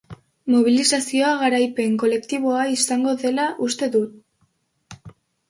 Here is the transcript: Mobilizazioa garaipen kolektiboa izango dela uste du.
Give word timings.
Mobilizazioa 0.51 1.33
garaipen 1.41 1.93
kolektiboa 2.05 2.65
izango 2.77 3.15
dela 3.27 3.47
uste 3.69 3.93
du. 3.99 4.03